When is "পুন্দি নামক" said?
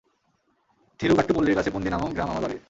1.71-2.11